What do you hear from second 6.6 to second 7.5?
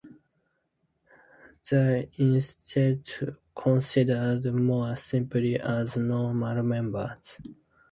Members.